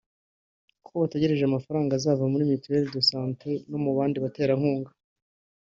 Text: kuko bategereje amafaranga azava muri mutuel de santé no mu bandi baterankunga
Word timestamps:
kuko 0.83 0.91
bategereje 1.01 1.43
amafaranga 1.45 1.91
azava 1.99 2.23
muri 2.33 2.43
mutuel 2.51 2.83
de 2.93 3.01
santé 3.11 3.49
no 3.69 3.77
mu 3.83 3.91
bandi 3.97 4.17
baterankunga 4.25 4.91